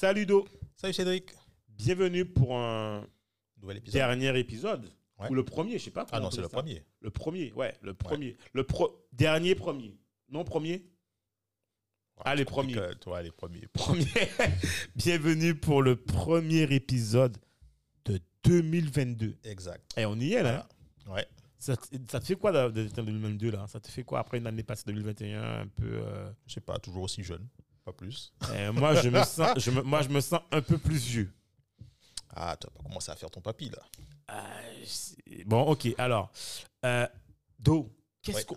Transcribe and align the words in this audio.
Salut 0.00 0.24
Do, 0.24 0.48
Salut 0.76 0.94
Cédric. 0.94 1.34
bienvenue 1.68 2.24
pour 2.24 2.56
un 2.56 3.06
Nouvel 3.60 3.76
épisode. 3.76 3.92
dernier 4.00 4.38
épisode. 4.38 4.90
Ouais. 5.18 5.28
Ou 5.28 5.34
le 5.34 5.44
premier, 5.44 5.78
je 5.78 5.84
sais 5.84 5.90
pas. 5.90 6.06
Ah 6.10 6.20
non, 6.20 6.28
on 6.28 6.30
c'est 6.30 6.38
le 6.38 6.44
ça. 6.44 6.48
premier. 6.56 6.82
Le 7.02 7.10
premier, 7.10 7.52
ouais, 7.52 7.76
le 7.82 7.92
premier. 7.92 8.38
Le 8.54 8.64
pro- 8.64 9.06
dernier 9.12 9.54
premier. 9.54 9.98
Non, 10.30 10.42
premier 10.42 10.86
Allez, 12.24 12.46
Tu 12.46 12.50
compliques, 12.50 12.76
premier. 12.76 12.88
euh, 12.92 12.94
Toi, 12.94 13.20
les 13.20 13.30
premiers. 13.30 13.66
Premier. 13.74 14.06
bienvenue 14.96 15.54
pour 15.54 15.82
le 15.82 15.96
premier 15.96 16.62
épisode 16.74 17.36
de 18.06 18.20
2022. 18.44 19.36
Exact. 19.44 19.84
Et 19.98 20.06
on 20.06 20.16
y 20.16 20.32
est 20.32 20.42
là. 20.42 20.66
Ouais. 21.08 21.26
Ça, 21.58 21.76
te- 21.76 21.94
ça 22.10 22.20
te 22.20 22.24
fait 22.24 22.36
quoi 22.36 22.70
d'être 22.70 22.98
en 22.98 23.02
2022 23.02 23.50
là? 23.50 23.66
Ça 23.68 23.78
te 23.80 23.88
fait 23.88 24.02
quoi 24.02 24.20
après 24.20 24.38
une 24.38 24.46
année 24.46 24.62
passée 24.62 24.84
2021 24.86 25.42
un 25.42 25.66
peu 25.66 25.84
euh, 25.92 26.32
Je 26.46 26.54
sais 26.54 26.62
pas, 26.62 26.78
toujours 26.78 27.02
aussi 27.02 27.22
jeune, 27.22 27.46
pas 27.92 27.96
plus. 27.96 28.32
euh, 28.50 28.72
Moi, 28.72 28.94
je 28.94 29.08
me 29.08 29.22
sens, 29.24 29.50
je 29.58 29.70
me- 29.70 29.82
moi, 29.82 30.02
je 30.02 30.08
me 30.08 30.20
sens 30.20 30.40
un 30.50 30.62
peu 30.62 30.78
plus 30.78 30.96
vieux. 31.04 31.32
Ah, 32.34 32.56
tu 32.60 32.66
vas 32.66 32.70
pas 32.72 32.82
commencer 32.88 33.10
à 33.10 33.16
faire 33.16 33.30
ton 33.30 33.40
papy 33.40 33.70
là. 33.70 33.82
Euh, 34.32 35.42
bon, 35.46 35.62
ok. 35.62 35.88
Alors, 35.98 36.30
euh, 36.84 37.06
Do, 37.58 37.90
qu'est-ce 38.22 38.38
Ouais. 38.38 38.44
qu'on. 38.44 38.56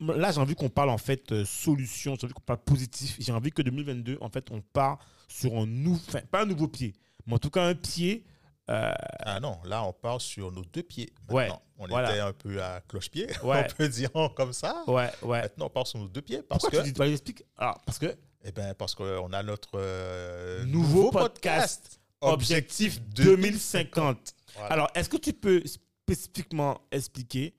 Là, 0.00 0.30
j'ai 0.32 0.40
envie 0.40 0.54
qu'on 0.54 0.68
parle 0.68 0.90
en 0.90 0.98
fait 0.98 1.32
euh, 1.32 1.44
solution, 1.46 2.16
j'ai 2.20 2.24
envie 2.26 2.34
qu'on 2.34 2.42
parle 2.42 2.58
positif. 2.60 3.16
J'ai 3.18 3.32
envie 3.32 3.50
que 3.50 3.62
2022, 3.62 4.18
en 4.20 4.28
fait, 4.28 4.50
on 4.50 4.60
part 4.60 4.98
sur 5.28 5.54
un 5.56 5.64
nouveau, 5.66 6.00
enfin, 6.08 6.20
pas 6.30 6.42
un 6.42 6.46
nouveau 6.46 6.68
pied, 6.68 6.92
mais 7.26 7.34
en 7.34 7.38
tout 7.38 7.48
cas 7.50 7.64
un 7.64 7.74
pied. 7.74 8.24
euh, 8.68 8.92
Ah 9.20 9.40
non, 9.40 9.58
là 9.64 9.82
on 9.84 9.92
part 9.92 10.20
sur 10.20 10.50
nos 10.52 10.64
deux 10.64 10.82
pieds. 10.82 11.12
Ouais. 11.30 11.48
On 11.78 11.86
voilà. 11.86 12.10
était 12.10 12.20
un 12.20 12.32
peu 12.34 12.62
à 12.62 12.80
cloche-pied, 12.82 13.26
Ouais. 13.42 13.66
on 13.70 13.74
peut 13.74 13.88
dire 13.88 14.10
comme 14.36 14.52
ça. 14.52 14.82
ouais, 14.86 15.10
ouais. 15.22 15.42
Maintenant 15.42 15.66
on 15.66 15.70
part 15.70 15.86
sur 15.86 15.98
nos 15.98 16.08
deux 16.08 16.20
pieds 16.22 16.42
parce 16.42 16.60
Pourquoi 16.60 16.80
que, 16.82 16.86
tu 16.86 16.92
dis, 16.92 17.02
explique. 17.02 17.42
Alors, 17.56 17.80
parce 17.86 17.98
que 17.98 18.14
eh 18.44 18.52
ben, 18.52 18.74
parce 18.74 18.94
qu'on 18.94 19.32
a 19.32 19.42
notre 19.42 19.72
euh, 19.76 20.64
nouveau, 20.64 21.10
podcast, 21.10 22.00
objectif 22.20 23.00
2050. 23.00 24.34
Voilà. 24.54 24.72
Alors, 24.72 24.90
est-ce 24.94 25.08
que 25.08 25.16
tu 25.16 25.32
peux 25.32 25.62
spécifiquement 25.66 26.80
expliquer 26.90 27.54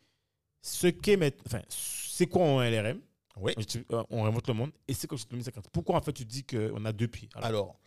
ce 0.62 0.88
qu'est 0.88 1.20
enfin, 1.46 1.62
c'est 1.70 2.28
quoi 2.28 2.46
un 2.46 2.70
LRM 2.70 3.00
Oui. 3.38 3.54
Euh, 3.92 4.04
On 4.10 4.24
réinvente 4.24 4.48
le 4.48 4.54
monde 4.54 4.72
et 4.88 4.94
c'est 4.94 5.08
comme 5.08 5.18
2050. 5.30 5.70
Pourquoi 5.72 5.96
en 5.98 6.02
fait 6.02 6.14
tu 6.14 6.26
dis 6.26 6.44
qu'on 6.44 6.86
a 6.86 6.92
deux 6.94 7.08
pieds? 7.08 7.30
Alors, 7.34 7.48
Alors, 7.48 7.80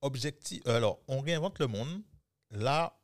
objectif, 0.00 0.62
euh, 0.66 0.76
alors, 0.76 1.00
on 1.08 1.20
réinvente 1.20 1.58
le 1.58 1.66
monde. 1.66 2.02
Là, 2.50 2.96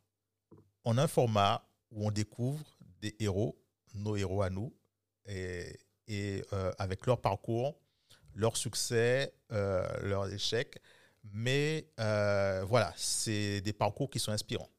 on 0.84 0.96
a 0.96 1.02
un 1.02 1.08
format 1.08 1.68
où 1.90 2.06
on 2.06 2.10
découvre 2.10 2.64
des 3.00 3.16
héros, 3.18 3.60
nos 3.94 4.16
héros 4.16 4.42
à 4.42 4.50
nous, 4.50 4.72
et, 5.26 5.76
et, 6.06 6.42
euh, 6.52 6.72
avec 6.78 7.06
leur 7.06 7.20
parcours, 7.20 7.76
leur 8.34 8.56
succès, 8.56 9.32
euh, 9.52 9.86
leurs 10.02 10.32
échecs. 10.32 10.78
Mais 11.32 11.86
euh, 12.00 12.64
voilà, 12.66 12.92
c'est 12.96 13.60
des 13.60 13.72
parcours 13.72 14.08
qui 14.10 14.18
sont 14.18 14.32
inspirants. 14.32 14.70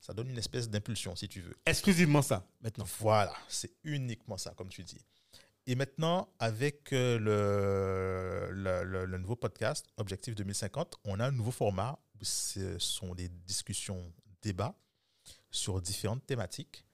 Ça 0.00 0.14
donne 0.14 0.28
une 0.30 0.38
espèce 0.38 0.68
d'impulsion, 0.70 1.14
si 1.16 1.28
tu 1.28 1.40
veux. 1.40 1.54
exclusivement 1.66 2.22
ça 2.22 2.46
maintenant. 2.60 2.86
Voilà, 3.00 3.34
c'est 3.48 3.72
uniquement 3.84 4.36
ça, 4.38 4.52
comme 4.56 4.68
tu 4.68 4.82
dis. 4.82 5.04
Et 5.66 5.74
maintenant, 5.74 6.32
avec 6.38 6.92
euh, 6.92 7.18
le, 7.18 8.50
le, 8.52 8.82
le- 8.84 9.04
le 9.04 9.18
nouveau 9.18 9.36
podcast, 9.36 9.86
Objectif 9.98 10.34
2050, 10.34 10.96
on 11.04 11.20
a 11.20 11.26
un 11.26 11.30
nouveau 11.32 11.50
format 11.50 11.98
où 12.20 12.24
ce 12.24 12.78
sont 12.78 13.14
des 13.14 13.28
discussions, 13.28 14.12
débats 14.42 14.74
sur 15.50 15.80
différentes 15.82 16.24
thématiques. 16.26 16.84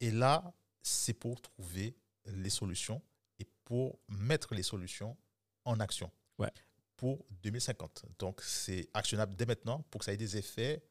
Et 0.00 0.10
là, 0.10 0.52
c'est 0.82 1.12
pour 1.12 1.40
trouver 1.42 1.94
les 2.26 2.50
solutions 2.50 3.02
et 3.38 3.46
pour 3.64 3.98
mettre 4.08 4.54
les 4.54 4.62
solutions 4.62 5.16
en 5.70 5.80
action 5.80 6.10
Ouais. 6.38 6.50
pour 6.96 7.24
2050. 7.42 8.04
Donc, 8.18 8.40
c'est 8.42 8.88
actionnable 8.94 9.34
dès 9.36 9.46
maintenant 9.46 9.82
pour 9.90 10.00
que 10.00 10.04
ça 10.04 10.12
ait 10.12 10.16
des 10.16 10.36
effets 10.36 10.82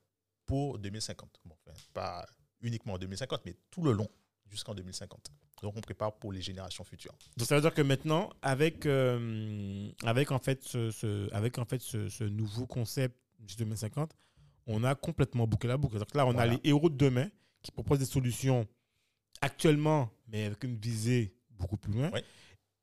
pour 0.46 0.80
2050. 0.80 1.40
Bon, 1.46 1.56
enfin, 1.68 1.78
pas 1.94 2.26
uniquement 2.62 2.94
en 2.94 2.98
2050, 2.98 3.42
mais 3.46 3.56
tout 3.72 3.84
le 3.84 3.92
long 3.92 4.08
jusqu'en 4.48 4.74
2050. 4.74 5.32
Donc, 5.62 5.76
on 5.76 5.82
prépare 5.82 6.14
pour 6.18 6.32
les 6.32 6.42
générations 6.42 6.84
futures. 6.84 7.14
Donc 7.38 7.48
ça 7.48 7.56
veut 7.56 7.62
dire 7.62 7.74
que 7.74 7.82
maintenant, 7.82 8.30
avec, 8.42 8.86
euh, 8.86 9.90
avec 10.04 10.32
en 10.32 10.40
fait 10.40 10.64
ce, 10.64 10.90
ce- 10.92 11.32
avec 11.34 11.58
en 11.58 11.66
fait 11.66 11.82
ce, 11.82 12.08
ce 12.10 12.24
nouveau 12.24 12.66
concept 12.66 13.16
du 13.40 13.56
2050, 13.58 14.16
on 14.68 14.84
a 14.84 14.96
complètement 14.96 15.48
bouclé 15.48 15.68
la 15.68 15.78
boucle. 15.78 15.98
Donc 16.00 16.14
là, 16.16 16.26
on 16.26 16.32
Voilà. 16.34 16.52
a 16.52 16.56
les 16.56 16.62
héros 16.70 16.90
de 16.90 16.96
demain 16.96 17.28
qui 17.62 17.72
proposent 17.72 18.00
des 18.00 18.06
solutions 18.06 18.68
actuellement, 19.42 20.10
mais 20.28 20.46
avec 20.46 20.64
une 20.64 20.76
visée 20.78 21.34
beaucoup 21.52 21.78
plus 21.78 21.92
loin. 21.94 22.10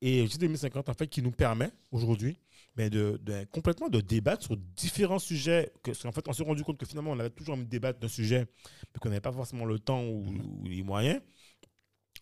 Et 0.03 0.23
le 0.23 0.39
2050, 0.39 0.89
en 0.89 0.95
fait, 0.95 1.07
qui 1.09 1.23
nous 1.23 1.33
permet 1.33 1.71
aujourd'hui 1.91 2.39
mais 2.79 2.91
de, 2.91 3.19
de- 3.23 3.45
complètement 3.53 3.89
de 3.89 4.03
débattre 4.03 4.45
sur 4.45 4.55
différents 4.55 5.19
sujets. 5.19 5.73
Que, 5.83 5.93
parce 5.93 6.03
qu'en 6.03 6.13
fait, 6.13 6.29
on 6.29 6.35
s'est 6.35 6.43
rendu 6.43 6.63
compte 6.63 6.77
que 6.77 6.85
finalement, 6.85 7.13
on 7.13 7.19
avait 7.19 7.31
toujours 7.31 7.55
envie 7.55 7.65
de 7.65 7.71
débattre 7.71 7.99
d'un 8.01 8.09
sujet, 8.09 8.41
mais 8.61 8.99
qu'on 9.01 9.09
n'avait 9.09 9.23
pas 9.23 9.33
forcément 9.33 9.65
le 9.65 9.79
temps 9.79 10.05
ou, 10.05 10.27
ou 10.29 10.65
les 10.69 10.83
moyens. 10.83 11.23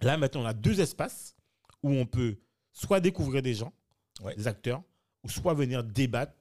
Là, 0.00 0.16
maintenant, 0.16 0.42
on 0.42 0.46
a 0.46 0.52
deux 0.54 0.80
espaces 0.80 1.34
où 1.82 1.90
on 1.90 2.06
peut 2.06 2.38
soit 2.72 3.00
découvrir 3.00 3.42
des 3.42 3.54
gens, 3.54 3.72
Ouais. 4.22 4.36
des 4.36 4.46
acteurs, 4.46 4.80
ou 5.24 5.28
soit 5.28 5.54
venir 5.54 5.82
débattre 5.82 6.34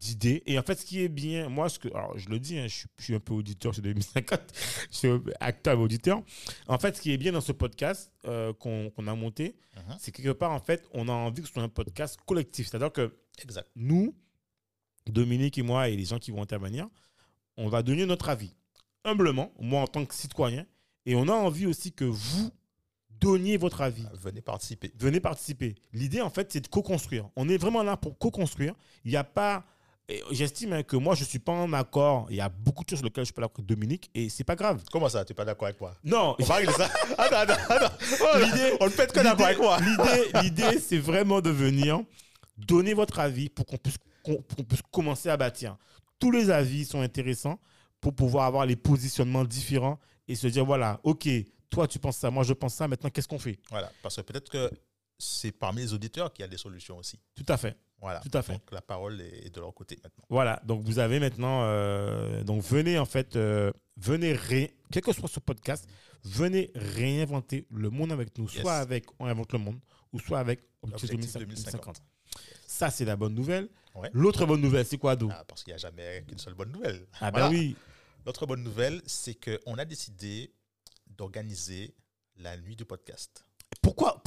d'idées. 0.00 0.42
Et 0.46 0.58
en 0.58 0.62
fait, 0.62 0.76
ce 0.78 0.84
qui 0.86 1.02
est 1.02 1.08
bien, 1.08 1.48
moi, 1.48 1.68
ce 1.68 1.78
que, 1.78 1.88
alors, 1.88 2.16
je 2.18 2.28
le 2.28 2.38
dis, 2.38 2.58
hein, 2.58 2.66
je, 2.68 2.74
suis, 2.74 2.88
je 2.98 3.04
suis 3.04 3.14
un 3.14 3.20
peu 3.20 3.34
auditeur 3.34 3.74
chez 3.74 3.82
2050, 3.82 4.40
je 4.90 4.96
suis 4.96 5.08
acteur 5.40 5.78
auditeur. 5.80 6.22
En 6.68 6.78
fait, 6.78 6.96
ce 6.96 7.00
qui 7.02 7.12
est 7.12 7.16
bien 7.16 7.32
dans 7.32 7.40
ce 7.40 7.52
podcast 7.52 8.12
euh, 8.26 8.52
qu'on 8.52 8.90
a 9.06 9.14
monté, 9.14 9.56
Mhm. 9.76 9.96
c'est 10.00 10.10
quelque 10.10 10.32
part, 10.32 10.50
en 10.50 10.58
fait, 10.60 10.88
on 10.92 11.08
a 11.08 11.12
envie 11.12 11.40
que 11.42 11.46
ce 11.48 11.54
soit 11.54 11.62
un 11.62 11.68
podcast 11.68 12.18
collectif. 12.26 12.68
C'est-à-dire 12.68 12.90
que 12.92 13.16
Exact. 13.42 13.68
nous, 13.76 14.12
Dominique 15.06 15.56
et 15.58 15.62
moi 15.62 15.88
et 15.88 15.96
les 15.96 16.04
gens 16.04 16.18
qui 16.18 16.30
vont 16.32 16.42
intervenir, 16.42 16.88
on 17.56 17.68
va 17.68 17.82
donner 17.82 18.04
notre 18.04 18.28
avis. 18.28 18.54
Humblement, 19.04 19.52
moi 19.58 19.80
en 19.82 19.86
tant 19.86 20.04
que 20.04 20.14
citoyen, 20.14 20.66
et 21.06 21.14
on 21.14 21.28
a 21.28 21.32
envie 21.32 21.66
aussi 21.66 21.92
que 21.92 22.04
vous 22.04 22.50
donniez 23.20 23.56
votre 23.56 23.80
avis. 23.80 24.04
Venez 24.14 24.40
participer. 24.42 24.92
Venez 24.98 25.20
participer. 25.20 25.76
L'idée, 25.92 26.20
en 26.20 26.28
fait, 26.30 26.52
c'est 26.52 26.60
de 26.60 26.66
co-construire. 26.68 27.28
On 27.36 27.48
est 27.48 27.56
vraiment 27.56 27.82
là 27.82 27.96
pour 27.96 28.18
co-construire. 28.18 28.74
Il 29.04 29.10
n'y 29.12 29.16
a 29.16 29.24
pas. 29.24 29.64
J'estime 30.30 30.72
hein, 30.72 30.82
que 30.82 30.96
moi, 30.96 31.14
je 31.14 31.22
ne 31.22 31.26
suis 31.26 31.38
pas 31.38 31.52
en 31.52 31.70
accord. 31.74 32.26
Il 32.30 32.36
y 32.36 32.40
a 32.40 32.48
beaucoup 32.48 32.82
de 32.82 32.88
choses 32.88 33.00
sur 33.00 33.06
lesquelles 33.06 33.24
je 33.24 33.26
suis 33.26 33.34
pas 33.34 33.42
d'accord 33.42 33.58
avec 33.58 33.66
Dominique, 33.66 34.10
et 34.14 34.30
c'est 34.30 34.44
pas 34.44 34.56
grave. 34.56 34.82
Comment 34.90 35.08
ça, 35.08 35.24
tu 35.24 35.32
n'es 35.32 35.34
pas 35.34 35.44
d'accord 35.44 35.66
avec 35.66 35.80
moi? 35.80 35.94
Non, 36.02 36.34
On 36.38 36.44
va 36.44 36.54
régler 36.54 36.72
ça. 36.72 36.86
attends, 37.18 37.36
attends, 37.36 37.74
attends. 37.74 37.94
Oh, 38.22 38.26
on 38.80 38.84
ne 38.86 38.90
peut 38.90 39.02
être 39.02 39.12
que 39.12 39.20
d'accord 39.20 39.46
avec 39.46 39.58
moi. 39.58 39.78
L'idée, 40.42 40.78
c'est 40.78 40.98
vraiment 40.98 41.40
de 41.42 41.50
venir 41.50 42.00
donner 42.56 42.94
votre 42.94 43.18
avis 43.20 43.48
pour 43.50 43.66
qu'on 43.66 43.76
puisse, 43.76 43.98
qu'on 44.22 44.42
puisse 44.64 44.82
commencer 44.90 45.28
à 45.28 45.36
bâtir. 45.36 45.76
Tous 46.18 46.30
les 46.30 46.50
avis 46.50 46.84
sont 46.84 47.00
intéressants 47.00 47.58
pour 48.00 48.14
pouvoir 48.14 48.46
avoir 48.46 48.66
les 48.66 48.76
positionnements 48.76 49.44
différents 49.44 49.98
et 50.26 50.34
se 50.34 50.46
dire 50.46 50.64
voilà, 50.64 51.00
ok, 51.02 51.28
toi 51.70 51.86
tu 51.86 51.98
penses 51.98 52.16
ça, 52.16 52.30
moi 52.30 52.44
je 52.44 52.52
pense 52.52 52.74
ça, 52.74 52.88
maintenant 52.88 53.10
qu'est-ce 53.10 53.28
qu'on 53.28 53.38
fait? 53.38 53.58
Voilà, 53.70 53.90
parce 54.02 54.16
que 54.16 54.22
peut-être 54.22 54.50
que 54.50 54.70
c'est 55.18 55.52
parmi 55.52 55.80
les 55.82 55.92
auditeurs 55.92 56.32
qu'il 56.32 56.42
y 56.42 56.44
a 56.44 56.48
des 56.48 56.56
solutions 56.58 56.98
aussi. 56.98 57.18
Tout 57.34 57.44
à 57.48 57.56
fait. 57.56 57.76
Voilà. 58.00 58.20
Tout 58.20 58.36
à 58.36 58.42
fait. 58.42 58.52
Donc 58.52 58.70
la 58.70 58.80
parole 58.82 59.20
est 59.20 59.52
de 59.52 59.60
leur 59.60 59.74
côté 59.74 59.98
maintenant. 60.02 60.24
Voilà, 60.30 60.62
donc 60.64 60.82
vous 60.84 60.98
avez 61.00 61.18
maintenant, 61.18 61.62
euh, 61.64 62.44
donc 62.44 62.62
venez 62.62 62.98
en 62.98 63.04
fait, 63.06 63.34
euh, 63.34 63.72
venez, 63.96 64.32
ré, 64.34 64.76
quel 64.92 65.02
que 65.02 65.12
soit 65.12 65.28
ce 65.28 65.40
podcast, 65.40 65.88
venez 66.22 66.70
réinventer 66.74 67.66
le 67.70 67.90
monde 67.90 68.12
avec 68.12 68.36
nous, 68.38 68.48
Yes. 68.48 68.60
soit 68.62 68.76
avec 68.76 69.06
On 69.18 69.26
invente 69.26 69.52
le 69.52 69.58
monde, 69.58 69.80
ou 70.12 70.20
soit 70.20 70.38
avec 70.38 70.60
Objectif 70.82 71.10
Objectif 71.14 71.32
2050. 71.40 71.96
2050. 71.96 72.02
Ça, 72.68 72.90
c'est 72.90 73.04
la 73.04 73.16
bonne 73.16 73.34
nouvelle. 73.34 73.68
Ouais. 73.96 74.10
L'autre 74.12 74.46
bonne 74.46 74.60
nouvelle, 74.60 74.86
c'est 74.86 74.98
quoi, 74.98 75.16
Do 75.16 75.28
Ah, 75.32 75.44
parce 75.48 75.64
qu'il 75.64 75.72
n'y 75.72 75.76
a 75.76 75.78
jamais 75.78 76.22
qu'une 76.28 76.38
seule 76.38 76.54
bonne 76.54 76.70
nouvelle. 76.70 77.04
Ah 77.20 77.32
ben 77.32 77.50
oui, 77.50 77.74
L'autre 78.24 78.46
bonne 78.46 78.62
nouvelle, 78.62 79.00
c'est 79.06 79.34
qu'on 79.34 79.74
a 79.78 79.84
décidé 79.84 80.52
d'organiser 81.06 81.94
la 82.36 82.56
nuit 82.56 82.76
du 82.76 82.84
podcast. 82.84 83.44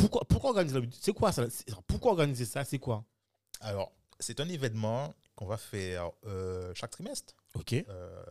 Pourquoi, 0.09 0.49
organiser 0.49 0.79
C'est 0.99 1.13
quoi 1.13 1.31
ça? 1.31 1.49
C'est- 1.49 1.65
Pourquoi 1.87 2.11
organiser 2.11 2.45
ça? 2.45 2.63
C'est 2.63 2.79
quoi? 2.79 3.03
Alors, 3.59 3.91
c'est 4.19 4.39
un 4.39 4.49
événement 4.49 5.13
qu'on 5.35 5.45
va 5.45 5.57
faire 5.57 6.11
euh, 6.25 6.73
chaque 6.75 6.91
trimestre, 6.91 7.33
Ok. 7.55 7.73
euh, 7.73 8.23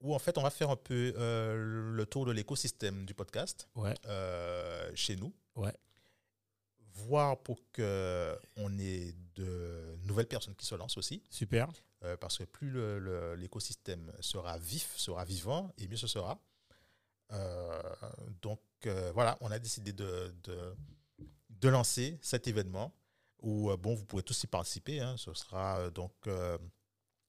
où 0.00 0.14
en 0.14 0.18
fait 0.18 0.36
on 0.38 0.42
va 0.42 0.50
faire 0.50 0.70
un 0.70 0.76
peu 0.76 1.12
euh, 1.16 1.92
le 1.92 2.06
tour 2.06 2.24
de 2.26 2.32
l'écosystème 2.32 3.04
du 3.06 3.14
podcast 3.14 3.68
Ouais. 3.74 3.94
chez 4.94 5.16
nous. 5.16 5.32
Ouais. 5.56 5.74
voir 6.92 7.38
pour 7.42 7.56
qu'on 7.72 8.78
ait 8.78 9.14
de 9.34 9.96
nouvelles 10.04 10.26
personnes 10.26 10.54
qui 10.56 10.66
se 10.66 10.74
lancent 10.74 10.98
aussi. 10.98 11.22
Super. 11.30 11.68
Parce 12.20 12.38
que 12.38 12.44
plus 12.44 12.72
l'écosystème 13.36 14.12
sera 14.20 14.58
vif, 14.58 14.92
sera 14.96 15.24
vivant, 15.24 15.72
et 15.78 15.86
mieux 15.88 15.96
ce 15.96 16.06
sera. 16.06 16.38
Euh, 17.32 17.82
donc 18.42 18.60
euh, 18.86 19.10
voilà, 19.14 19.36
on 19.40 19.50
a 19.50 19.58
décidé 19.58 19.92
de, 19.92 20.34
de, 20.42 20.74
de 21.50 21.68
lancer 21.68 22.18
cet 22.22 22.48
événement 22.48 22.92
où 23.40 23.70
euh, 23.70 23.76
bon, 23.76 23.94
vous 23.94 24.04
pourrez 24.04 24.22
tous 24.22 24.42
y 24.42 24.46
participer. 24.46 25.00
hein. 25.00 25.14
Ce 25.16 25.32
sera 25.34 25.90
donc 25.90 26.12
ce 26.26 26.58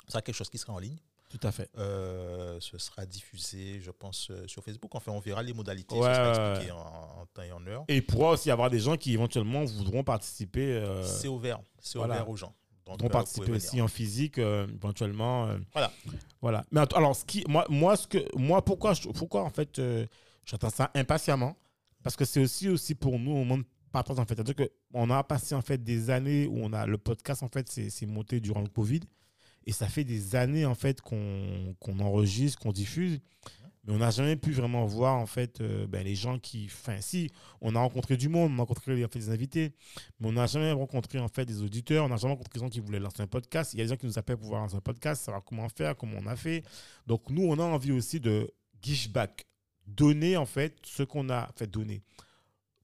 sera 0.07 0.21
quelque 0.21 0.35
chose 0.35 0.49
qui 0.49 0.57
sera 0.57 0.73
en 0.73 0.79
ligne. 0.79 0.97
Tout 1.29 1.39
à 1.47 1.51
fait. 1.53 1.69
Euh, 1.77 2.59
ce 2.59 2.77
sera 2.77 3.05
diffusé, 3.05 3.79
je 3.79 3.91
pense, 3.91 4.29
euh, 4.31 4.45
sur 4.49 4.61
Facebook. 4.65 4.93
Enfin, 4.95 5.13
on 5.13 5.19
verra 5.21 5.41
les 5.41 5.53
modalités. 5.53 5.95
Ouais, 5.95 6.09
ce 6.09 6.13
sera 6.13 6.31
ouais, 6.33 6.49
expliqué 6.51 6.71
en, 6.73 6.79
en 7.21 7.25
temps 7.27 7.41
et 7.43 7.51
en 7.53 7.65
heure. 7.67 7.85
Et 7.87 7.95
il 7.97 8.05
pourra 8.05 8.31
aussi 8.31 8.49
y 8.49 8.51
avoir 8.51 8.69
des 8.69 8.79
gens 8.81 8.97
qui 8.97 9.13
éventuellement 9.13 9.63
voudront 9.63 10.03
participer. 10.03 10.73
euh, 10.73 11.05
C'est 11.05 11.29
ouvert. 11.29 11.61
C'est 11.79 11.97
voilà. 11.99 12.15
ouvert 12.15 12.29
aux 12.29 12.35
gens. 12.35 12.53
Donc, 12.97 13.01
vont 13.03 13.09
participer 13.09 13.51
aussi 13.51 13.67
venir. 13.71 13.85
en 13.85 13.87
physique 13.87 14.37
euh, 14.37 14.67
éventuellement. 14.75 15.47
euh, 15.47 15.57
Voilà. 15.73 15.91
Voilà. 16.41 16.65
Mais 16.71 16.81
alors, 16.95 17.15
ce 17.15 17.25
qui, 17.25 17.43
moi, 17.47 17.65
moi, 17.69 17.95
ce 17.95 18.07
que, 18.07 18.17
moi, 18.37 18.63
pourquoi, 18.63 18.93
je- 18.93 19.09
pourquoi 19.09 19.43
en 19.43 19.49
fait, 19.49 19.79
euh, 19.79 20.05
j'attends 20.45 20.69
ça 20.69 20.91
impatiemment? 20.95 21.55
Parce 22.03 22.15
que 22.15 22.25
c'est 22.25 22.41
aussi, 22.41 22.67
aussi 22.69 22.95
pour 22.95 23.19
nous 23.19 23.31
au 23.31 23.43
monde 23.43 23.63
partage 23.91 24.17
en 24.19 24.25
fait. 24.25 24.35
C'est-à-dire 24.35 24.55
que 24.55 24.71
on 24.93 25.09
a 25.09 25.23
passé 25.23 25.53
en 25.53 25.61
fait 25.61 25.83
des 25.83 26.09
années 26.09 26.47
où 26.47 26.57
on 26.63 26.73
a 26.73 26.85
le 26.87 26.97
podcast 26.97 27.43
en 27.43 27.49
fait, 27.49 27.69
c'est 27.69 28.05
monté 28.05 28.39
durant 28.39 28.61
le 28.61 28.69
Covid, 28.69 29.01
et 29.67 29.71
ça 29.73 29.87
fait 29.87 30.03
des 30.03 30.35
années 30.35 30.65
en 30.65 30.73
fait 30.75 31.01
qu'on 31.01 31.75
qu'on 31.79 31.99
enregistre, 31.99 32.57
qu'on 32.59 32.71
diffuse. 32.71 33.19
Mais 33.83 33.93
on 33.93 33.97
n'a 33.97 34.11
jamais 34.11 34.35
pu 34.35 34.51
vraiment 34.51 34.85
voir 34.85 35.15
en 35.17 35.25
fait 35.25 35.59
euh, 35.59 35.87
ben, 35.87 36.03
les 36.03 36.13
gens 36.13 36.37
qui. 36.37 36.65
Enfin, 36.65 37.01
si, 37.01 37.31
on 37.61 37.75
a 37.75 37.79
rencontré 37.79 38.15
du 38.15 38.29
monde, 38.29 38.51
on 38.51 38.57
a 38.57 38.61
rencontré 38.61 39.03
en 39.03 39.07
fait, 39.07 39.19
des 39.19 39.29
invités, 39.29 39.73
mais 40.19 40.27
on 40.27 40.33
n'a 40.33 40.45
jamais 40.45 40.71
rencontré 40.71 41.17
en 41.19 41.27
fait 41.27 41.45
des 41.45 41.63
auditeurs, 41.63 42.05
on 42.05 42.09
n'a 42.09 42.17
jamais 42.17 42.33
rencontré 42.33 42.59
des 42.59 42.65
gens 42.65 42.69
qui 42.69 42.79
voulaient 42.79 42.99
lancer 42.99 43.21
un 43.23 43.27
podcast. 43.27 43.73
Il 43.73 43.79
y 43.79 43.81
a 43.81 43.85
des 43.85 43.89
gens 43.89 43.97
qui 43.97 44.05
nous 44.05 44.19
appellent 44.19 44.37
pour 44.37 44.43
pouvoir 44.43 44.61
lancer 44.61 44.75
un 44.75 44.81
podcast, 44.81 45.23
savoir 45.23 45.43
comment 45.43 45.67
faire, 45.69 45.97
comment 45.97 46.17
on 46.21 46.27
a 46.27 46.35
fait. 46.35 46.63
Donc 47.07 47.27
nous, 47.31 47.43
on 47.43 47.57
a 47.57 47.63
envie 47.63 47.91
aussi 47.91 48.19
de 48.19 48.53
give 48.83 49.11
back, 49.11 49.47
donner 49.87 50.37
en 50.37 50.45
fait 50.45 50.77
ce 50.83 51.01
qu'on 51.01 51.29
a 51.29 51.49
fait 51.55 51.67
donner, 51.67 52.03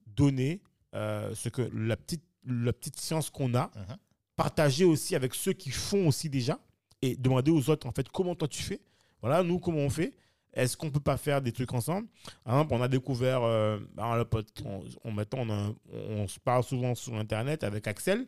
donner 0.07 0.61
euh, 0.95 1.33
ce 1.35 1.49
que 1.49 1.61
la 1.73 1.95
petite 1.97 2.23
la 2.43 2.71
petite 2.71 2.99
science 2.99 3.29
qu'on 3.29 3.53
a, 3.55 3.69
Mhm. 3.75 3.97
partager 4.37 4.85
aussi 4.85 5.15
avec 5.15 5.35
ceux 5.35 5.51
qui 5.53 5.69
font 5.69 6.07
aussi 6.07 6.29
déjà 6.29 6.59
et 7.01 7.15
demander 7.17 7.51
aux 7.51 7.69
autres 7.69 7.85
en 7.87 7.91
fait 7.91 8.07
comment 8.09 8.35
toi 8.35 8.47
tu 8.47 8.63
fais. 8.63 8.79
Voilà, 9.21 9.43
nous 9.43 9.59
comment 9.59 9.79
on 9.79 9.89
fait. 9.89 10.15
Est-ce 10.57 10.75
qu'on 10.75 10.89
peut 10.89 10.99
pas 10.99 11.17
faire 11.17 11.41
des 11.41 11.51
trucs 11.51 11.73
ensemble? 11.73 12.07
On 12.45 12.81
a 12.81 12.87
découvert, 12.87 13.43
euh, 13.43 13.77
dans 13.95 14.15
le 14.15 14.25
pod- 14.25 14.45
on, 14.65 14.81
on- 15.03 15.11
maintenant, 15.11 15.39
on, 15.43 15.49
a 15.49 15.53
un- 15.53 15.75
on 16.09 16.27
se 16.27 16.39
parle 16.39 16.63
souvent 16.63 16.95
sur 16.95 17.15
Internet 17.15 17.63
avec 17.63 17.87
Axel 17.87 18.27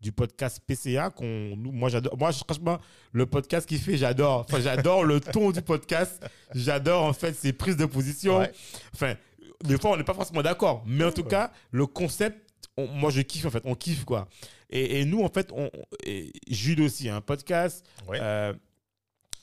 du 0.00 0.12
podcast 0.12 0.60
PCA. 0.66 1.10
Qu'on, 1.10 1.54
moi, 1.56 1.88
j'adore. 1.88 2.16
Moi, 2.18 2.32
franchement, 2.32 2.78
le 3.12 3.26
podcast 3.26 3.68
qu'il 3.68 3.78
fait, 3.78 3.96
j'adore. 3.96 4.40
Enfin, 4.48 4.60
j'adore 4.60 5.04
le 5.04 5.20
ton 5.20 5.50
du 5.52 5.62
podcast. 5.62 6.20
J'adore 6.54 7.04
en 7.04 7.12
fait 7.12 7.34
ses 7.34 7.52
prises 7.52 7.76
de 7.76 7.86
position. 7.86 8.38
Ouais. 8.38 8.50
Enfin, 8.94 9.14
des 9.62 9.78
fois, 9.78 9.92
on 9.92 9.96
n'est 9.96 10.04
pas 10.04 10.14
forcément 10.14 10.42
d'accord, 10.42 10.82
mais 10.86 11.04
en 11.04 11.12
tout 11.12 11.22
cas, 11.24 11.52
le 11.70 11.86
concept, 11.86 12.38
on- 12.76 12.88
moi, 12.88 13.10
je 13.10 13.20
kiffe 13.20 13.44
en 13.46 13.50
fait. 13.50 13.62
On 13.64 13.74
kiffe 13.74 14.04
quoi. 14.04 14.26
Et, 14.70 15.00
et 15.00 15.04
nous, 15.04 15.22
en 15.22 15.28
fait, 15.28 15.52
on, 15.54 15.70
et 16.04 16.32
Jules 16.48 16.80
aussi 16.82 17.08
un 17.08 17.20
podcast. 17.20 17.86
Ouais. 18.08 18.18
Euh, 18.20 18.54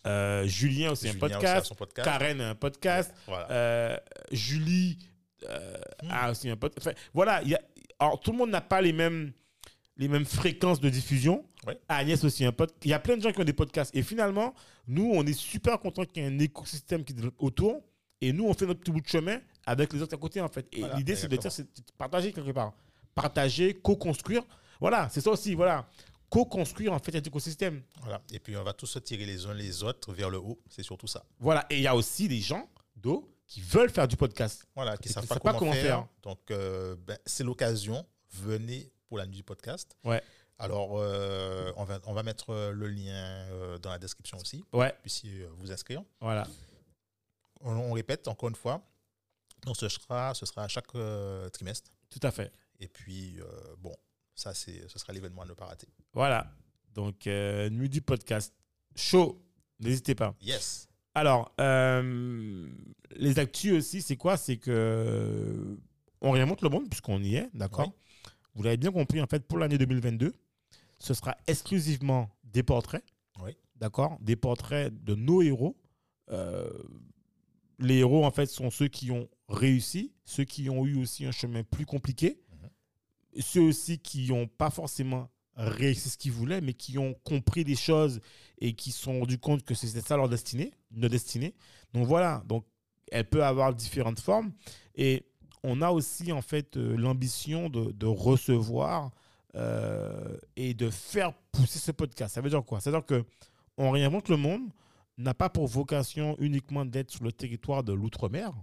euh, 0.08 0.46
Julien 0.48 0.92
aussi 0.92 1.08
Julien 1.08 1.22
un 1.24 1.26
aussi 1.28 1.36
a 1.36 1.40
podcast. 1.40 1.66
son 1.68 1.76
podcast. 1.76 2.08
Karen 2.08 2.42
a 2.42 2.50
un 2.50 2.56
podcast. 2.56 3.14
Voilà. 3.28 3.52
Euh, 3.52 3.98
Julie 4.32 4.98
euh, 5.50 5.78
Hmm. 6.04 6.08
a 6.12 6.32
aussi 6.32 6.50
un 6.50 6.56
podcast. 6.58 6.88
Enfin, 6.88 6.98
voilà, 7.14 7.42
il 7.44 7.50
y 7.50 7.56
a, 7.56 7.62
alors, 8.00 8.20
tout 8.20 8.32
le 8.32 8.38
monde 8.38 8.50
n'a 8.50 8.62
pas 8.62 8.82
les 8.82 8.94
mêmes, 8.94 9.32
les 9.98 10.08
mêmes 10.08 10.26
fréquences 10.26 10.80
de 10.80 10.90
diffusion. 10.90 11.46
Ouais. 11.66 11.78
Agnès 11.90 12.24
aussi 12.24 12.46
un 12.46 12.52
podcast. 12.52 12.80
Il 12.86 12.90
y 12.92 12.94
a 12.94 13.00
plein 13.00 13.18
de 13.18 13.22
gens 13.22 13.32
qui 13.32 13.40
ont 13.42 13.44
des 13.46 13.54
podcasts. 13.54 13.96
Et 13.96 14.04
finalement, 14.04 14.54
nous, 14.88 15.12
on 15.14 15.26
est 15.26 15.34
super 15.34 15.80
contents 15.80 16.06
qu'il 16.06 16.24
y 16.24 16.26
ait 16.26 16.30
un 16.30 16.40
écosystème 16.40 17.04
qui 17.04 17.14
est 17.14 17.26
autour. 17.40 17.82
Et 18.22 18.32
nous, 18.34 18.46
on 18.48 18.54
fait 18.54 18.66
notre 18.66 18.80
petit 18.80 18.92
bout 18.92 19.02
de 19.02 19.08
chemin 19.08 19.40
avec 19.66 19.94
les 19.94 20.02
autres 20.02 20.16
à 20.16 20.18
côté, 20.18 20.42
en 20.42 20.48
fait. 20.48 20.66
Et 20.72 20.80
Voilà, 20.80 20.96
l'idée, 20.96 21.16
c'est 21.16 21.28
de 21.28 21.36
dire, 21.36 21.52
c'est 21.52 21.64
de 21.64 21.84
partager 21.98 22.32
quelque 22.32 22.52
part. 22.52 22.74
Partager, 23.14 23.74
co-construire. 23.74 24.44
Voilà, 24.80 25.08
c'est 25.12 25.22
ça 25.22 25.32
aussi, 25.32 25.54
voilà. 25.56 25.88
Co-construire, 26.30 26.92
en 26.94 27.00
fait, 27.00 27.12
cet 27.12 27.28
écosystème. 27.28 27.82
Voilà. 28.02 28.22
Et 28.34 28.40
puis, 28.40 28.56
on 28.58 28.64
va 28.64 28.74
tous 28.74 28.88
se 28.88 29.00
tirer 29.00 29.26
les 29.26 29.46
uns 29.46 29.54
les 29.54 29.84
autres 29.84 30.14
vers 30.14 30.30
le 30.30 30.38
haut. 30.38 30.60
C'est 30.70 30.84
surtout 30.84 31.08
ça. 31.08 31.24
Voilà. 31.40 31.66
Et 31.70 31.76
il 31.78 31.82
y 31.82 31.88
a 31.88 31.96
aussi 31.96 32.28
des 32.28 32.40
gens, 32.42 32.70
d'eau, 32.96 33.34
qui 33.48 33.62
veulent 33.62 33.90
faire 33.90 34.08
du 34.10 34.18
podcast. 34.18 34.66
Voilà, 34.76 34.98
qui 34.98 35.08
ne 35.08 35.14
savent 35.14 35.26
pas, 35.28 35.36
savent 35.36 35.42
pas 35.42 35.50
comment, 35.52 35.60
comment 35.60 35.72
faire. 35.74 35.84
faire. 35.84 36.08
Donc, 36.24 36.40
euh, 36.52 36.98
ben, 37.06 37.18
c'est 37.26 37.46
l'occasion. 37.46 38.06
Venez 38.32 38.92
pour 39.08 39.18
la 39.18 39.26
nuit 39.26 39.38
du 39.38 39.44
podcast. 39.44 39.96
Ouais. 40.04 40.22
Alors, 40.60 40.98
euh, 41.00 41.72
on, 41.78 41.86
va, 41.86 42.00
on 42.08 42.14
va 42.14 42.24
mettre 42.24 42.54
le 42.74 42.88
lien 42.88 43.14
euh, 43.14 43.78
dans 43.78 43.92
la 43.92 44.00
description 44.00 44.38
aussi. 44.38 44.66
Ouais, 44.74 44.90
Vous 44.90 45.02
puissiez 45.04 45.48
vous 45.60 45.72
inscrire. 45.72 46.04
voilà. 46.20 46.46
On, 47.62 47.72
on 47.72 47.94
répète 47.94 48.28
encore 48.28 48.50
une 48.50 48.56
fois. 48.56 48.82
Donc, 49.66 49.78
ce 49.78 49.88
sera, 49.88 50.34
ce 50.34 50.46
sera 50.46 50.64
à 50.64 50.68
chaque 50.68 50.88
trimestre. 51.54 51.90
Tout 52.10 52.20
à 52.24 52.32
fait. 52.32 52.52
Et 52.80 52.88
puis, 52.88 53.40
bon, 53.80 53.96
ça, 54.38 54.54
c'est, 54.54 54.88
ce 54.88 55.00
sera 55.00 55.12
l'événement 55.14 55.42
à 55.42 55.46
ne 55.46 55.54
pas 55.54 55.66
rater. 55.66 55.88
Voilà. 56.14 56.54
Donc, 56.94 57.28
euh, 57.28 57.70
nuit 57.70 57.90
du 57.90 58.02
podcast. 58.02 58.54
Chaud. 58.96 59.44
N'hésitez 59.80 60.16
pas. 60.16 60.36
Yes. 60.42 60.88
Alors, 61.14 61.54
euh, 61.60 62.70
les 63.16 63.40
actus 63.40 63.74
aussi, 63.74 64.02
c'est 64.02 64.16
quoi? 64.16 64.38
C'est 64.38 64.58
que 64.58 65.78
on 66.22 66.32
réinvente 66.32 66.62
le 66.62 66.70
monde 66.70 66.88
puisqu'on 66.90 67.22
y 67.22 67.36
est, 67.36 67.50
d'accord? 67.54 67.88
Oui. 67.90 68.32
Vous 68.56 68.64
l'avez 68.64 68.78
bien 68.78 68.92
compris, 68.92 69.22
en 69.22 69.28
fait, 69.28 69.48
pour 69.48 69.58
l'année 69.58 69.78
2022, 69.78 70.34
ce 71.00 71.14
sera 71.14 71.36
exclusivement 71.48 72.30
des 72.44 72.64
portraits, 72.64 73.04
Oui. 73.44 73.52
d'accord? 73.76 74.18
Des 74.22 74.36
portraits 74.36 74.94
de 75.04 75.14
nos 75.16 75.42
héros. 75.42 75.76
Euh, 76.32 76.70
les 77.80 77.98
héros, 77.98 78.26
en 78.26 78.32
fait, 78.32 78.48
sont 78.48 78.72
ceux 78.72 78.88
qui 78.88 79.12
ont 79.12 79.30
réussi, 79.50 80.14
ceux 80.26 80.44
qui 80.44 80.70
ont 80.70 80.86
eu 80.88 80.96
aussi 80.98 81.26
un 81.26 81.32
chemin 81.32 81.64
plus 81.64 81.86
compliqué, 81.86 82.42
ceux 83.40 83.62
aussi 83.62 84.00
qui 84.00 84.28
n'ont 84.30 84.48
pas 84.48 84.70
forcément 84.70 85.30
réussi 85.56 86.10
ce 86.10 86.18
qu'ils 86.18 86.32
voulaient, 86.32 86.62
mais 86.62 86.74
qui 86.74 86.98
ont 86.98 87.16
compris 87.24 87.64
des 87.64 87.76
choses 87.76 88.22
et 88.60 88.74
qui 88.74 88.92
se 88.92 89.02
sont 89.02 89.20
rendus 89.20 89.40
compte 89.40 89.64
que 89.64 89.74
c'était 89.74 90.02
ça 90.02 90.16
leur 90.16 90.30
destinée, 90.30 90.72
notre 90.92 91.12
destinée. 91.12 91.56
Donc 91.94 92.06
voilà, 92.08 92.44
donc 92.46 92.66
elle 93.12 93.28
peut 93.28 93.44
avoir 93.44 93.74
différentes 93.74 94.20
formes. 94.20 94.52
Et 94.96 95.26
on 95.64 95.82
a 95.82 95.90
aussi 95.90 96.32
en 96.32 96.42
fait 96.42 96.78
euh, 96.78 96.96
l'ambition 96.96 97.70
de, 97.70 97.92
de 97.92 98.06
recevoir 98.06 99.12
euh, 99.56 100.38
et 100.56 100.74
de 100.74 100.90
faire 100.90 101.34
pousser 101.52 101.80
ce 101.80 101.92
podcast. 101.92 102.36
Ça 102.36 102.42
veut 102.42 102.50
dire 102.50 102.64
quoi? 102.64 102.80
C'est-à-dire 102.80 103.06
que 103.06 103.26
on 103.78 103.92
réinvente 103.92 104.30
le 104.30 104.38
monde 104.38 104.70
n'a 105.18 105.34
pas 105.34 105.50
pour 105.50 105.68
vocation 105.68 106.36
uniquement 106.40 106.86
d'être 106.86 107.12
sur 107.12 107.24
le 107.24 107.32
territoire 107.32 107.84
de 107.84 107.94
l'outre-mer, 107.94 108.54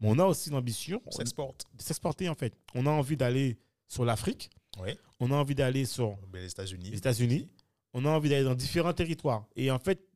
mais 0.00 0.08
on 0.08 0.18
a 0.18 0.24
aussi 0.24 0.50
l'ambition 0.50 1.02
de 1.06 1.82
s'exporter 1.82 2.28
en 2.28 2.34
fait. 2.34 2.54
On 2.74 2.86
a 2.86 2.90
envie 2.90 3.16
d'aller 3.16 3.58
sur 3.88 4.04
l'Afrique, 4.04 4.50
Oui. 4.80 4.90
on 5.20 5.30
a 5.30 5.34
envie 5.34 5.54
d'aller 5.54 5.84
sur 5.84 6.16
Ben, 6.28 6.40
les 6.42 6.50
États-Unis. 6.50 6.90
les 6.90 6.98
États-Unis, 6.98 7.48
on 7.92 8.04
a 8.04 8.10
envie 8.10 8.28
d'aller 8.28 8.44
dans 8.44 8.54
différents 8.54 8.92
territoires. 8.92 9.46
Et 9.56 9.70
en 9.70 9.78
fait, 9.78 10.06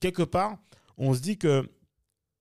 quelque 0.00 0.22
part, 0.22 0.58
on 0.96 1.14
se 1.14 1.20
dit 1.20 1.38
que 1.38 1.68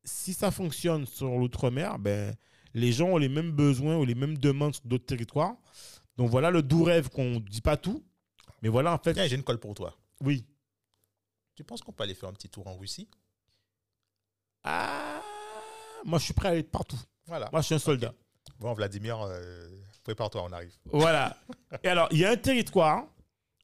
si 0.03 0.33
ça 0.33 0.49
fonctionne 0.51 1.05
sur 1.05 1.37
l'outre-mer, 1.37 1.99
ben, 1.99 2.35
les 2.73 2.91
gens 2.91 3.09
ont 3.09 3.17
les 3.17 3.29
mêmes 3.29 3.51
besoins 3.51 3.97
ou 3.97 4.05
les 4.05 4.15
mêmes 4.15 4.37
demandes 4.37 4.73
sur 4.75 4.85
d'autres 4.85 5.05
territoires. 5.05 5.55
Donc 6.17 6.29
voilà 6.29 6.49
le 6.51 6.61
doux 6.63 6.83
rêve 6.83 7.09
qu'on 7.09 7.35
ne 7.35 7.39
dit 7.39 7.61
pas 7.61 7.77
tout. 7.77 8.03
Mais 8.61 8.69
voilà, 8.69 8.93
en 8.93 8.97
fait, 8.97 9.13
Tiens, 9.13 9.27
j'ai 9.27 9.35
une 9.35 9.43
colle 9.43 9.59
pour 9.59 9.73
toi. 9.73 9.97
oui. 10.21 10.45
Tu 11.55 11.63
penses 11.65 11.81
qu'on 11.81 11.91
peut 11.91 12.03
aller 12.03 12.13
faire 12.15 12.29
un 12.29 12.33
petit 12.33 12.47
tour 12.47 12.65
en 12.67 12.77
Russie? 12.77 13.09
Ah, 14.63 15.21
moi, 16.05 16.17
je 16.19 16.23
suis 16.25 16.33
prêt 16.33 16.47
à 16.47 16.51
aller 16.51 16.63
partout. 16.63 16.99
Voilà. 17.25 17.49
Moi, 17.51 17.59
je 17.61 17.65
suis 17.65 17.75
un 17.75 17.79
soldat. 17.79 18.13
Bon, 18.59 18.73
Vladimir, 18.73 19.19
euh, 19.21 19.69
prépare-toi, 20.03 20.43
on 20.43 20.51
arrive. 20.51 20.73
Voilà. 20.91 21.37
Et 21.83 21.87
alors, 21.87 22.07
il 22.11 22.19
y 22.19 22.25
a 22.25 22.31
un 22.31 22.37
territoire, 22.37 23.05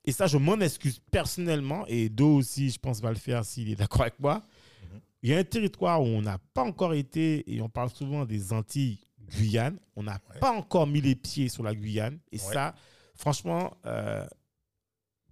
et 0.06 0.12
ça, 0.12 0.28
je 0.28 0.38
m'en 0.38 0.60
excuse 0.60 1.00
personnellement, 1.12 1.86
et 1.88 2.10
Do 2.10 2.36
aussi, 2.36 2.70
je 2.70 2.80
pense, 2.80 3.02
va 3.02 3.10
le 3.10 3.16
faire 3.18 3.44
s'il 3.44 3.70
est 3.72 3.76
d'accord 3.76 4.02
avec 4.04 4.20
moi. 4.20 4.44
Mhm. 4.84 5.02
Il 5.24 5.30
y 5.32 5.34
a 5.34 5.38
un 5.40 5.44
territoire 5.44 6.02
où 6.02 6.06
on 6.06 6.22
n'a 6.22 6.38
pas 6.54 6.64
encore 6.64 6.94
été, 6.94 7.44
et 7.54 7.62
on 7.62 7.70
parle 7.70 7.90
souvent 7.90 8.24
des 8.26 8.54
Antilles 8.54 9.00
Guyane. 9.20 9.80
On 9.96 10.04
n'a 10.04 10.20
Ouais. 10.32 10.40
pas 10.40 10.52
encore 10.52 10.86
mis 10.88 11.02
les 11.02 11.16
pieds 11.16 11.50
sur 11.50 11.64
la 11.64 11.74
Guyane. 11.74 12.20
Et 12.32 12.38
Ouais. 12.40 12.54
ça, 12.54 12.76
franchement, 13.16 13.76
euh, 13.86 14.26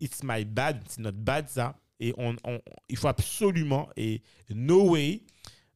it's 0.02 0.24
my 0.24 0.44
bad. 0.44 0.84
C'est 0.90 1.02
notre 1.02 1.20
bad, 1.20 1.48
ça. 1.48 1.78
Et 2.00 2.14
on, 2.18 2.36
on- 2.44 2.60
il 2.90 2.98
faut 2.98 3.08
absolument, 3.08 3.88
et 3.96 4.24
no 4.50 4.90
way, 4.90 5.22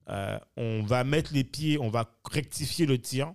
euh, 0.09 0.39
on 0.57 0.81
va 0.83 1.03
mettre 1.03 1.31
les 1.33 1.43
pieds, 1.43 1.77
on 1.77 1.89
va 1.89 2.09
rectifier 2.29 2.85
le 2.87 2.97
tir 2.99 3.33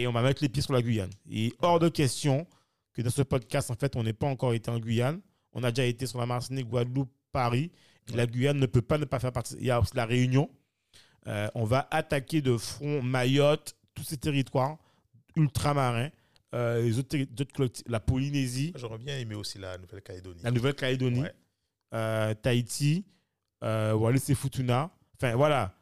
et 0.00 0.06
on 0.06 0.12
va 0.12 0.22
mettre 0.22 0.42
les 0.42 0.48
pieds 0.48 0.62
sur 0.62 0.72
la 0.72 0.82
Guyane. 0.82 1.10
Et 1.30 1.52
hors 1.62 1.78
de 1.78 1.88
question 1.88 2.46
que 2.92 3.02
dans 3.02 3.10
ce 3.10 3.22
podcast, 3.22 3.70
en 3.70 3.74
fait, 3.76 3.96
on 3.96 4.02
n'ait 4.02 4.12
pas 4.12 4.26
encore 4.26 4.52
été 4.54 4.70
en 4.70 4.78
Guyane. 4.78 5.20
On 5.52 5.64
a 5.64 5.70
déjà 5.70 5.86
été 5.86 6.06
sur 6.06 6.18
la 6.18 6.26
Martinique, 6.26 6.66
Guadeloupe, 6.68 7.10
Paris. 7.32 7.70
La 8.14 8.26
Guyane 8.26 8.58
ne 8.58 8.66
peut 8.66 8.82
pas 8.82 8.98
ne 8.98 9.04
pas 9.04 9.18
faire 9.18 9.32
partie. 9.32 9.56
Il 9.58 9.66
y 9.66 9.70
a 9.70 9.80
aussi 9.80 9.96
la 9.96 10.06
Réunion. 10.06 10.50
Euh, 11.26 11.48
on 11.54 11.64
va 11.64 11.88
attaquer 11.90 12.40
de 12.40 12.56
front 12.56 13.02
Mayotte, 13.02 13.74
tous 13.94 14.04
ces 14.04 14.16
territoires 14.16 14.76
ultramarins 15.34 16.10
euh, 16.54 16.82
les 16.82 16.98
autres, 16.98 17.16
la 17.86 18.00
Polynésie, 18.00 18.72
J'aurais 18.76 18.98
bien 18.98 19.18
aimé 19.18 19.34
aussi 19.34 19.58
la 19.58 19.76
Nouvelle-Calédonie. 19.78 20.40
la 20.42 20.50
Nouvelle-Calédonie, 20.52 21.20
Ouais. 21.22 21.34
euh, 21.94 22.34
Tahiti, 22.34 23.04
Wallis 23.62 24.22
et 24.28 24.34
Futuna. 24.34 24.90
Enfin, 25.16 25.34
voilà. 25.34 25.74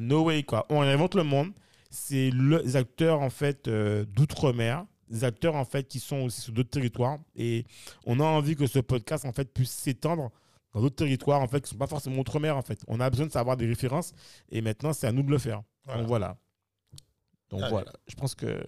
No 0.00 0.24
way, 0.24 0.42
quoi. 0.42 0.66
On 0.70 0.80
réinvente 0.80 1.14
le 1.14 1.22
monde. 1.22 1.52
C'est 1.90 2.30
le- 2.30 2.58
les 2.62 2.76
acteurs, 2.76 3.20
en 3.20 3.30
fait, 3.30 3.68
euh, 3.68 4.04
d'outre-mer. 4.06 4.84
Des 5.08 5.24
acteurs, 5.24 5.54
en 5.56 5.64
fait, 5.64 5.88
qui 5.88 6.00
sont 6.00 6.18
aussi 6.18 6.40
sur 6.42 6.52
d'autres 6.52 6.68
territoires. 6.70 7.18
Et 7.34 7.64
on 8.04 8.20
a 8.20 8.24
envie 8.24 8.56
que 8.56 8.66
ce 8.66 8.78
podcast, 8.78 9.24
en 9.24 9.32
fait, 9.32 9.52
puisse 9.52 9.70
s'étendre 9.70 10.30
dans 10.74 10.82
d'autres 10.82 10.96
territoires, 10.96 11.40
en 11.40 11.48
fait, 11.48 11.60
qui 11.60 11.68
ne 11.68 11.68
sont 11.70 11.78
pas 11.78 11.86
forcément 11.86 12.18
outre-mer, 12.18 12.56
en 12.56 12.62
fait. 12.62 12.80
On 12.88 13.00
a 13.00 13.08
besoin 13.08 13.26
de 13.26 13.32
savoir 13.32 13.56
des 13.56 13.66
références. 13.66 14.12
Et 14.50 14.60
maintenant, 14.60 14.92
c'est 14.92 15.06
à 15.06 15.12
nous 15.12 15.22
de 15.22 15.30
le 15.30 15.38
faire. 15.38 15.62
Voilà. 15.84 16.00
Donc, 16.00 16.08
voilà. 16.08 16.36
Donc, 17.48 17.60
Allez. 17.62 17.70
voilà. 17.70 17.92
Je 18.06 18.14
pense 18.14 18.34
que 18.34 18.62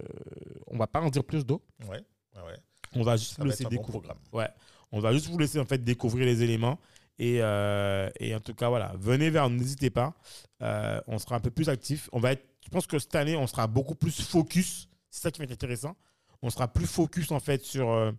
on 0.68 0.78
va 0.78 0.86
pas 0.86 1.02
en 1.02 1.10
dire 1.10 1.24
plus 1.24 1.44
d'eau. 1.44 1.62
Ouais, 1.82 1.88
ouais, 2.36 2.42
ouais. 2.46 2.56
On 2.94 3.02
va 3.02 3.16
juste 3.18 3.36
Ça 3.36 3.42
vous 3.42 3.48
laisser 3.48 3.64
bon 3.64 3.70
découvrir. 3.70 4.14
Ouais, 4.32 4.48
on 4.90 5.00
va 5.00 5.12
juste 5.12 5.26
vous 5.28 5.36
laisser 5.38 5.60
en 5.60 5.66
fait 5.66 5.84
découvrir 5.84 6.24
les 6.24 6.42
éléments. 6.42 6.78
Et, 7.18 7.42
euh, 7.42 8.08
et 8.18 8.34
en 8.34 8.40
tout 8.40 8.54
cas, 8.54 8.70
voilà, 8.70 8.94
venez 8.98 9.28
vers 9.28 9.50
nous, 9.50 9.58
n'hésitez 9.58 9.90
pas. 9.90 10.14
Euh, 10.62 10.98
on 11.06 11.18
sera 11.18 11.36
un 11.36 11.40
peu 11.40 11.50
plus 11.50 11.68
actif. 11.68 12.08
On 12.12 12.18
va 12.20 12.32
être, 12.32 12.46
je 12.70 12.74
pense 12.76 12.86
que 12.86 13.00
cette 13.00 13.16
année, 13.16 13.36
on 13.36 13.48
sera 13.48 13.66
beaucoup 13.66 13.96
plus 13.96 14.22
focus. 14.22 14.88
C'est 15.10 15.22
ça 15.22 15.30
qui 15.32 15.40
va 15.40 15.44
être 15.44 15.50
intéressant. 15.52 15.96
On 16.40 16.50
sera 16.50 16.68
plus 16.72 16.86
focus 16.86 17.32
en 17.32 17.40
fait 17.40 17.64
sur 17.64 17.90
euh, 17.90 18.12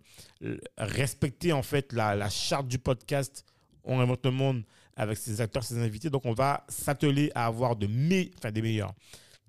respecter 0.76 1.52
en 1.52 1.62
fait 1.62 1.92
la, 1.94 2.14
la 2.14 2.28
charte 2.28 2.68
du 2.68 2.78
podcast. 2.78 3.44
On 3.84 3.98
invente 3.98 4.24
le 4.26 4.30
monde 4.30 4.62
avec 4.94 5.16
ses 5.16 5.40
acteurs, 5.40 5.64
ses 5.64 5.78
invités. 5.78 6.10
Donc, 6.10 6.26
on 6.26 6.34
va 6.34 6.64
s'atteler 6.68 7.32
à 7.34 7.46
avoir 7.46 7.76
de 7.76 7.86
me- 7.86 8.30
enfin, 8.36 8.52
des 8.52 8.60
meilleurs, 8.62 8.94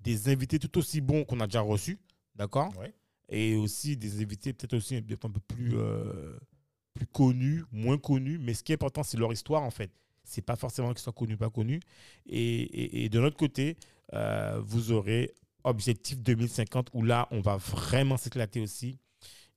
des 0.00 0.28
invités 0.30 0.58
tout 0.58 0.76
aussi 0.78 1.00
bons 1.00 1.24
qu'on 1.24 1.38
a 1.40 1.46
déjà 1.46 1.60
reçus. 1.60 1.98
D'accord? 2.34 2.72
Ouais. 2.78 2.92
et 3.28 3.54
aussi 3.56 3.96
des 3.96 4.20
invités 4.22 4.52
peut-être 4.52 4.74
aussi 4.74 4.96
un 4.96 5.02
peu 5.02 5.14
un 5.22 5.30
peu 5.30 5.40
plus, 5.40 5.76
euh, 5.76 6.36
plus 6.94 7.06
connus, 7.06 7.62
moins 7.70 7.98
connus. 7.98 8.38
Mais 8.38 8.54
ce 8.54 8.62
qui 8.64 8.72
est 8.72 8.74
important, 8.76 9.02
c'est 9.02 9.18
leur 9.18 9.32
histoire, 9.32 9.62
en 9.62 9.70
fait. 9.70 9.90
C'est 10.24 10.42
pas 10.42 10.56
forcément 10.56 10.88
qu'ils 10.92 10.98
soient 11.02 11.12
connus 11.12 11.34
ou 11.34 11.38
pas 11.38 11.50
connus. 11.50 11.80
Et, 12.26 12.62
et- 12.62 13.04
et 13.04 13.08
de 13.08 13.20
notre 13.20 13.36
côté, 13.36 13.76
euh, 14.12 14.60
vous 14.64 14.90
aurez 14.92 15.32
Objectif 15.66 16.18
2050, 16.20 16.90
où 16.92 17.02
là, 17.02 17.26
on 17.30 17.40
va 17.40 17.56
vraiment 17.56 18.16
s'éclater 18.18 18.60
aussi. 18.60 18.98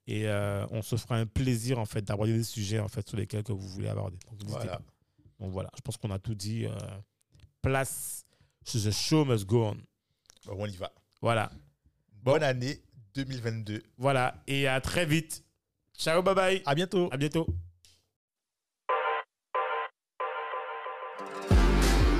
Et 0.07 0.25
euh, 0.29 0.65
on 0.71 0.81
se 0.81 0.95
fera 0.95 1.17
un 1.17 1.25
plaisir, 1.25 1.79
en 1.79 1.85
fait, 1.85 2.01
d'aborder 2.01 2.31
des 2.37 2.43
sujets, 2.43 2.79
en 2.79 2.87
fait, 2.87 3.05
sur 3.09 3.17
lesquels 3.17 3.43
que 3.43 3.51
vous 3.51 3.67
voulez 3.67 3.89
aborder. 3.89 4.17
Donc, 4.31 4.49
Voilà. 4.49 4.81
Donc 5.39 5.51
voilà, 5.51 5.69
je 5.75 5.81
pense 5.81 5.97
qu'on 5.97 6.11
a 6.11 6.17
tout 6.19 6.33
dit. 6.33 6.65
euh, 6.65 6.71
place, 7.61 8.25
the 8.65 8.89
show 8.91 9.25
must 9.25 9.45
go 9.45 9.65
on. 9.65 9.77
Bon, 10.45 10.55
on 10.59 10.65
y 10.65 10.77
va. 10.77 10.93
Voilà. 11.21 11.51
Bonne 12.23 12.43
année 12.43 12.81
2022. 13.13 13.83
Voilà. 13.97 14.41
Et 14.47 14.65
à 14.67 14.79
très 14.79 15.05
vite. 15.05 15.43
Ciao, 15.97 16.21
bye 16.23 16.35
bye. 16.35 16.61
À 16.65 16.73
bientôt. 16.73 17.09
À 17.11 17.17
bientôt. 17.17 17.47